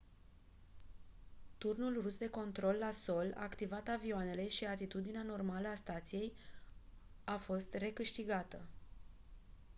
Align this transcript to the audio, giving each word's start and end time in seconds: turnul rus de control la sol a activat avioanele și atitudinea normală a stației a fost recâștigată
turnul 1.57 1.99
rus 2.01 2.17
de 2.17 2.29
control 2.29 2.75
la 2.79 2.91
sol 2.91 3.33
a 3.37 3.43
activat 3.43 3.87
avioanele 3.87 4.47
și 4.47 4.65
atitudinea 4.65 5.21
normală 5.23 5.67
a 5.67 5.75
stației 5.75 6.33
a 7.23 7.37
fost 7.37 7.73
recâștigată 7.73 8.61